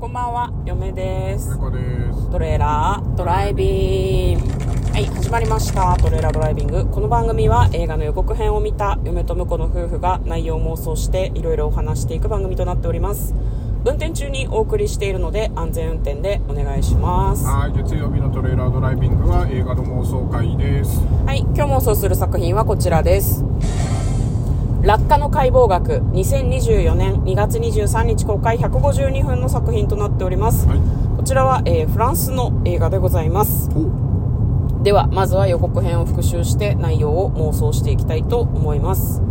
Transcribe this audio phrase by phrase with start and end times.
[0.00, 1.50] こんばんは、嫁です。
[1.50, 1.78] 猫で
[2.12, 2.30] す。
[2.30, 4.50] トレーラードライビング。
[4.92, 5.96] はい、始まりました。
[5.96, 6.86] トレーラードライビング。
[6.86, 13.34] この番組は映画の予告編を見た嫁と婿の夫婦が内容を妄想していろいろお話していく番組となっております。
[13.86, 17.46] 運転中にお送りしているので安全運転でお願いします。
[17.46, 21.02] はい、月曜日のトレーラードライビングは映画の妄想会です。
[21.24, 23.44] はい、今日妄想する作品はこちらです。
[24.84, 30.78] 落下の解剖学2024年2月23日公開152分の作品となっております、はい。
[31.16, 33.70] こちらは、えーフランスの映画でございます。
[33.74, 39.22] お、ではまずは予告編を復習して内容を妄想していきたいと思います。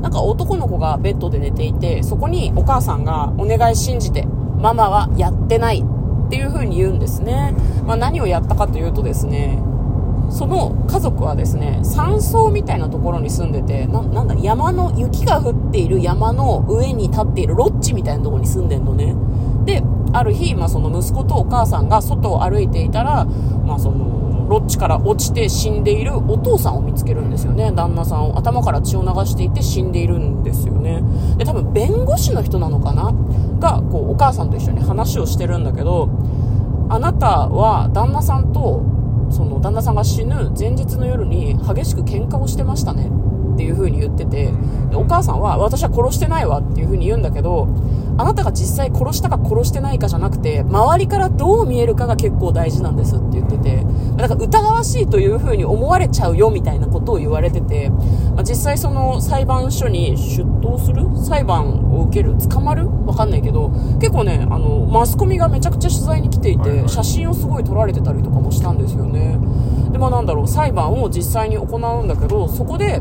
[0.00, 4.28] なんか男の子がベッドで寝ていてそこにお母さんが「お願い信じて
[4.60, 9.58] ママはやってない」っていう風に言うんですね、まあ、何をやったかというとですね
[10.30, 19.14] その家族はですね山荘みたいなところに住んでてななんだ山の雪が降っている山の上に立っているロッジみたいなところに住んでんのね。
[19.64, 27.70] である日、まあ、その息子とお母さんが外を歩いていたら、まあ、そのロッジから落ちて死んでいるお父さんを見つけるんですよね。
[27.70, 31.02] 旦那さんを頭から血を流していて死んでいるんですよね。
[31.36, 33.12] で多分弁護士の人なのかな？
[33.60, 36.08] がこうお母さんと一緒に話をしてるんだけど
[36.88, 38.82] あなたは旦那さんと
[39.30, 43.10] その旦那さんが死ぬ前日の夜に激しく喧嘩をしてましたね。
[43.60, 44.50] っていう風に言ってて
[44.88, 47.68] でお母さんは私は殺してないわっていう風に言うんだけど
[48.16, 53.84] あなたが実際殺したか殺してないかじゃなくて周りからどう見えるかが結構大事なんですって言ってて
[54.16, 61.04] だから疑わしいという風に思われちゃうよみたいなことを言われてて、まあ実際その裁判所に出頭する？
[61.18, 62.36] 裁判を受ける？
[62.48, 62.88] 捕まる？
[63.06, 69.38] わかんないけど結構ねあのマスコミがめちゃくちゃ取材に来ていて、写真をすごい撮られてたりとかもしたんですよね。
[69.92, 73.00] でまあなんだろう裁判を実際に行うんだけどそこで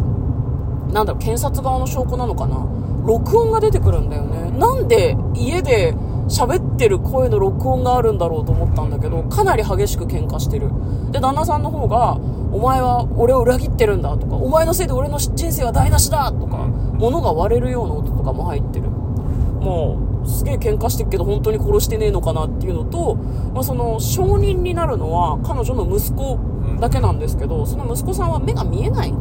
[0.93, 2.65] なんだろう検察側の証拠なのかな？
[3.05, 4.51] 録音が出てくるんだよね。
[4.51, 5.93] なんで家で
[6.27, 10.69] 喋ってる声の録音があるんだろうと思ったんだけどかなり激しく喧嘩してる。
[11.11, 12.19] で旦那さんの方が
[12.53, 16.57] 「お前は俺を裏切ってるんだ」とか「お前のせいで俺の人生は台無しだ」とか
[16.97, 18.89] 物が割れるような音とかも入ってる。
[18.89, 23.15] もうすげえ喧嘩してるけど本当に殺してねえのかなっていうのと、
[23.53, 26.37] まあ、その証人になるのは彼女の息子
[26.79, 29.13] だけなんですけどその息子さんは目が見えない。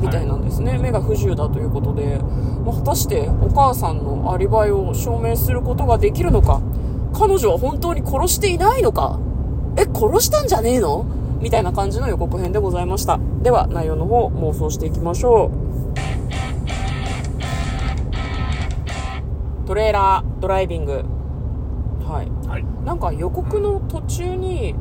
[0.00, 2.18] みたいなんですね、目が不自由だということで、
[2.64, 6.60] まあ果たしてお母さんのアリバイを証明することができるのか。
[7.14, 9.18] 彼女は本当に殺していないのか。
[9.78, 11.06] え殺したんじゃねえの？
[11.40, 13.18] みたいな感じの予告編でございました。
[13.42, 15.50] では内容の方妄想していきましょう。
[19.66, 21.04] トレーラードライビング。
[22.04, 22.48] はい。
[22.48, 22.64] はい。
[22.84, 24.74] なんか予告の途中に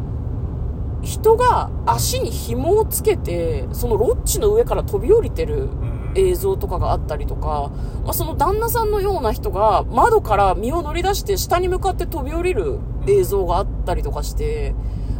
[1.06, 5.70] 人が足に紐をつけてそのロッジの上から飛び降りてる
[6.16, 7.72] 映像とかがあったりとか、
[8.04, 14.74] まあ、その旦那さんのような人が窓から身を乗り出して下に向かって飛び降りる映像があったりとかして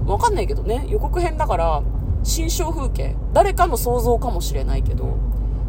[0.06, 1.84] わかんないけどね予告編だから
[2.24, 5.18] 心象風景誰かの想像かもしれないけど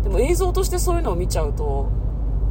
[0.02, 1.90] でも映像としてそういうのを見ちゃうと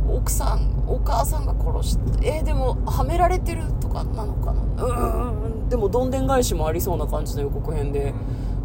[0.07, 4.61] 奥さんお母さんが殺してえーでもはめられてるとかなのかな。
[4.83, 8.13] うーんでもどんでん返しもありそうな感じの予告編で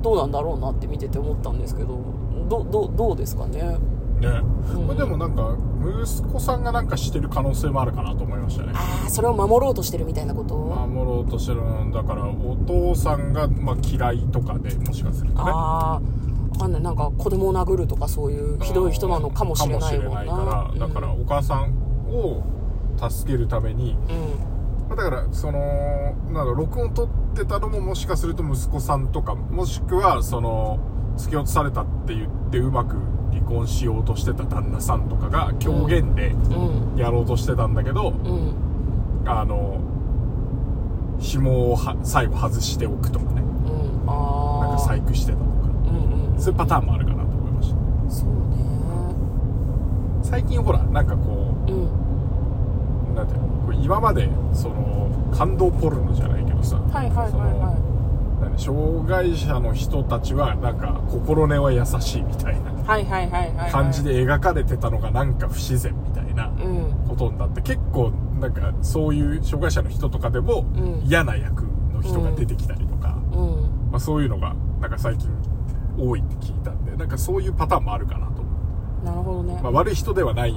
[0.02, 1.98] どうなんだろうなって見てて思ったんですけど
[2.48, 3.78] どどどうですかね？
[4.20, 4.28] ね。
[4.74, 4.86] うん。
[4.86, 8.72] これでもなんか、息子さんがなんかしてる可能性もあるかなと思いましたね。
[8.74, 15.50] ああそれを守ろうとしてるみたいなこと、守ろうとしてるんだから、お父さんが、まあ、嫌いとかでもしかするとね。
[15.50, 16.00] ああわ
[16.58, 16.82] かんない。
[16.82, 20.16] なんか子供を殴るとかそういうひどい人なのかもしれないもんな。
[20.16, 21.72] かもしれないから、だからお母さん
[22.10, 22.42] を
[23.08, 24.49] 助けるために、うん、
[24.90, 25.58] まあだからその
[26.32, 30.78] なんだ録音取ってたのももしかすると息子さんとかもしくはその
[31.16, 32.96] 突き落とされたって言ってうまく
[33.30, 36.98] 離婚しようとしてた旦那さんとかが狂言でうん。
[36.98, 38.54] やろうとしてたんだけど、うん。
[39.24, 39.80] あの
[41.20, 43.42] 紐をは最後外しておくとかね。
[43.42, 44.06] うん。
[44.06, 45.50] なんか細工してたとか。
[45.86, 46.40] うんうん。
[46.40, 47.68] そういうパターンもあるかなと思いまし
[48.08, 48.34] そうね。
[50.22, 51.74] た最近ほらなんかこうん。
[51.74, 52.09] う
[53.20, 57.90] なんていうのこう今までその感動ポルノじゃないけどさはいはいはいは
[58.40, 62.72] 何障害者の人たちはなんか心根は優しいみたいな
[63.70, 67.06] 感じで描かれてたのがなんか不自然みたいなうん。
[67.08, 68.10] ことになって結構
[68.40, 71.02] なんかそういう障害者の人とかでもうん。
[71.04, 73.90] 嫌な役の人が出てきたりとか、うん。
[73.90, 75.28] まあ、そういうのがなんか最近
[75.98, 80.54] 多いって聞いたんでなんかそういうパターンもあるかなと思う、なるほどね、まあ、悪い人ではない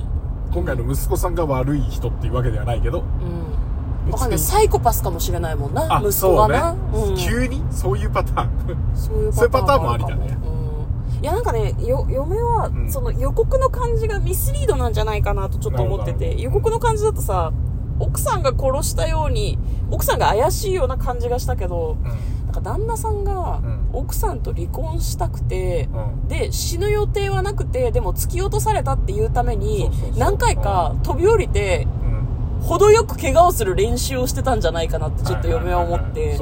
[0.53, 3.01] 今回の息子さんが悪い人っていうわけではないけど。
[3.01, 4.11] うん。
[4.11, 4.39] わかんない。
[4.39, 5.87] サイコパスかもしれないもんな。
[5.89, 6.53] あ息子そうね。
[6.53, 7.63] がな、うん、急に？
[7.71, 8.49] そういうパターン。
[8.95, 10.37] そういうパターンもありだね。
[10.45, 11.23] うん。
[11.23, 12.91] いやなんかねよ嫁は、うん。
[12.91, 16.39] その予告の感じがミスリードなんじゃないかなとちょっと思ってて。
[16.39, 17.51] 予告の感じだとさ
[17.99, 19.57] 奥さんが殺したように
[19.89, 23.83] 奥さんが怪しいような感じがしたけどうんなんか旦那さんがうん。
[23.93, 26.27] 奥さんと離婚したくて、うん。
[26.27, 32.63] で死ぬ予定はなくてでも突き落とされたっていうために何回か飛び降りてうん。
[32.63, 36.39] 程よく怪我をする練習をしてたんじゃないかなってちょっと嫁は思って。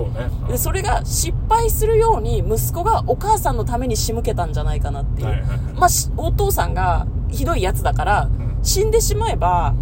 [0.47, 5.59] でそれが失敗するように息子がお母さんのために仕向けたんじゃないかなっていう、はいはいはい。
[5.75, 8.59] まあ、しお父さんがひどいやつだから、ん。
[8.63, 9.73] 死んでしまえば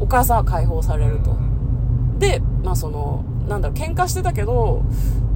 [0.00, 2.18] お母さんは解放されると、うん。
[2.18, 4.82] でまあそのなんだろう喧嘩してたけど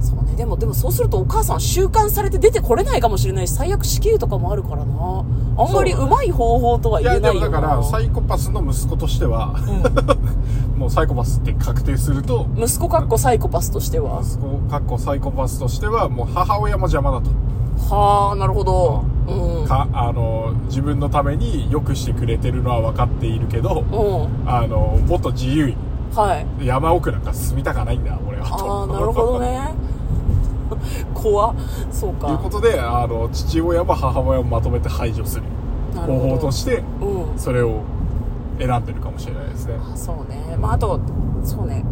[0.01, 0.35] そうね。
[0.35, 5.25] でもでもそうするとお母さんは収監されて出てこれないかもしれないし最悪死刑とかもあるからな。
[5.57, 7.49] あんまりうまい方法とはい言えやないよな。
[7.49, 9.55] でもだからサイコパスの息子としては、
[10.75, 14.21] もうサイコパスって確定すると息子かっこサイコパスとしては。
[14.23, 17.29] 息子かっこサイコパスとしてはもう母親も邪魔だと。
[17.93, 19.03] はあなるほど。
[19.27, 19.67] うん。
[19.67, 24.49] かあの自分のために良くしてくれてるのは分かっているけどうん。
[24.49, 25.75] あのもっと自由に。
[26.15, 26.65] はい。
[26.65, 28.53] 山奥なんか住みたかないんだ俺はと。
[28.55, 29.73] ああなるほどね
[31.13, 31.55] 怖っ。
[31.91, 35.43] そうというかことであの父親も母親もまとめて排除する。
[35.95, 37.37] 方法としてうん。
[37.37, 37.81] それを
[38.59, 39.75] 選んでるかもしれないですね。
[39.93, 40.57] あそうね。
[40.57, 40.99] まああと
[41.43, 41.83] そうね。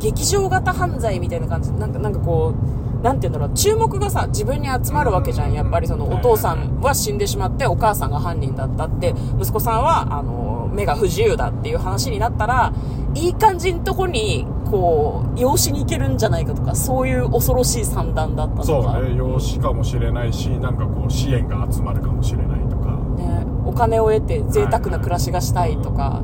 [0.00, 1.72] 劇場型犯罪みたいな感じ。
[1.72, 2.54] なんかなんかこ
[3.00, 3.56] うなんて言うんだろう。
[3.56, 5.52] 注目がさ自分に集まるわけじゃん。
[5.52, 12.72] やっぱりそのお父さんは死んでしまってお母さんが犯人だったって息子さんはあの目が不自由だっていう話になったら
[13.14, 18.64] いい感じのとこにこう養子に行けるんじゃないかとかそういう恐ろしい算段だったとか。
[18.64, 19.16] そうね。
[19.16, 22.92] 養子かもしれないしなんかこう支援が集まるかもしれないとか。
[23.16, 23.44] ね。
[23.64, 26.22] お金を得て贅沢な暮らしがしたいとか、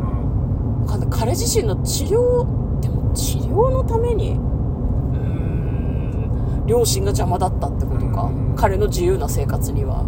[1.11, 2.47] 彼自身の治療
[2.81, 8.55] でも治療のためにうーん両親が邪魔だったってことか、うん。
[8.57, 10.05] 彼の自由な生活には。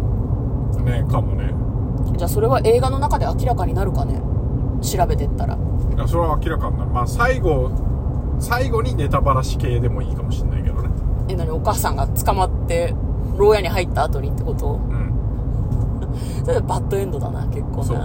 [0.83, 1.53] ねかもね。
[2.17, 4.21] じゃあそれは映画の中で明らかになるかね。
[4.81, 5.57] 調べてったら。
[6.07, 6.91] それは明らかになる。
[6.91, 7.69] まあ最後
[8.39, 10.89] 最後にネタバラシ系でもいいかもしれないけどね。
[11.29, 11.49] え何？
[11.51, 12.93] お母さんが捕まって
[13.37, 14.73] 牢屋に入った後にってこと？
[14.73, 15.13] うん。
[16.45, 17.83] それはバッドエンドだな結構な。
[17.83, 18.03] そうね。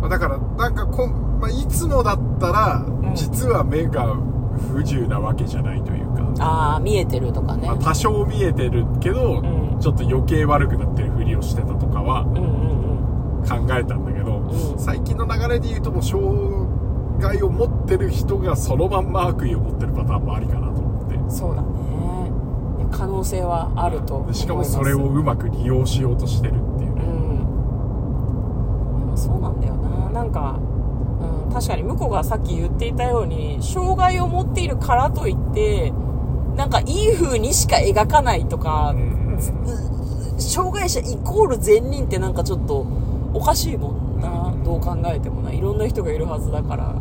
[0.00, 3.12] まあだからなんかこん、まあ、いつもだったら、ん。
[3.14, 4.16] 実は目が
[4.72, 9.78] 不自由なわけじゃないというか、ああ見えてるとかね、まあ、多少見えてるけど、うん。
[9.80, 13.66] ちょっと余計悪くなってるふりをしてたとかはうんうんうん。
[13.66, 14.78] 考えたんだけど、うん。
[14.78, 16.26] 最近の流れで言うともう障
[17.22, 21.18] 害を持ってる人がそのまんま悪意を持ってるパターンもありかなと思って。
[21.30, 21.68] そうだね。
[22.90, 24.40] 可能性はあると思います。
[24.40, 27.02] でしかもそれをうまく利用しようとしてるっていうね、
[29.10, 29.16] うん。
[29.16, 30.10] そうなんだよな。
[30.10, 30.58] なんか、
[31.46, 35.92] うん、確かに向こうがさっき言っていたように障害を持っているからといって
[36.56, 39.12] なんかいい風にしか描かないとか、うん
[40.38, 42.86] 障害者イコール善人ってなんかちょっと
[43.32, 44.52] おかしいもんな。
[44.64, 45.52] どう考えてもな。
[45.52, 46.94] いろんな人がいるはずだから、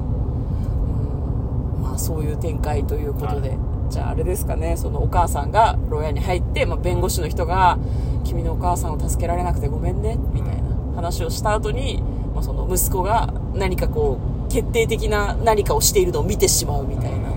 [2.01, 4.75] そういう展開ということで、はじゃああれですかね。
[4.77, 7.77] そのお母さんが牢屋に入って、まあ、弁護士の人が
[8.23, 10.63] 「君のお母さんを助けられなくてごめんね」みたいな
[10.95, 12.01] 話をした後に、
[12.33, 14.17] まあ、その息子が何かこ
[14.47, 17.29] う決定的な何かをしているのを見てしまうみたいな。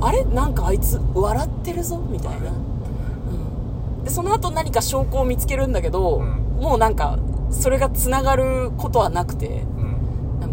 [0.00, 0.24] あれ？
[0.24, 1.98] なんかあいつ笑ってるぞ？
[2.08, 6.62] みたいな、うん、でその後何か証拠を見つけるんだけど、うん。
[6.62, 7.18] もうなんか
[7.50, 9.64] それがつながることはなくて。
[9.70, 9.75] うん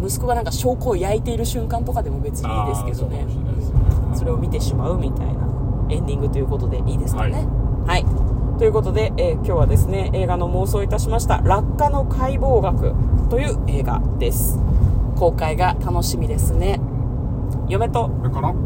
[0.06, 3.26] 息子がなんか証拠を焼いている瞬間とかでも別にいいですけどね。
[4.14, 5.32] それを見てしまうみたいな
[5.90, 7.46] エンディングということでいいですかね。
[7.86, 8.04] はい、
[8.58, 12.94] ということで、えー今日はですね映画の妄想いたしました「落下の解剖学」
[13.28, 14.58] という映画です。
[15.16, 16.80] 公開が楽しみですね。
[17.68, 18.10] 嫁と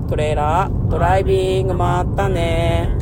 [0.08, 2.96] トレーラードライビングまったね